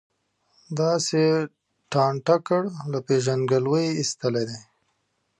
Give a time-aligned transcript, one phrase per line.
[0.79, 1.37] داسې یې
[1.91, 4.59] ټانټه کړ، له پېژندګلوۍ یې ایستلی دی.